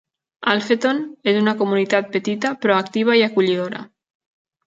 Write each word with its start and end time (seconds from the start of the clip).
Alpheton 0.51 1.01
és 1.31 1.35
una 1.41 1.53
comunitat 1.59 2.09
petita, 2.15 2.53
però 2.63 2.79
activa 2.85 3.17
i 3.19 3.23
acollidora. 3.27 3.83